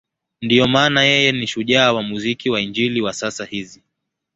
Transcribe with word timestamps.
Ndiyo 0.41 0.67
maana 0.67 1.03
yeye 1.03 1.31
ni 1.31 1.47
shujaa 1.47 1.93
wa 1.93 2.03
muziki 2.03 2.49
wa 2.49 2.61
Injili 2.61 3.01
wa 3.01 3.13
sasa 3.13 3.45
hizi. 3.45 3.83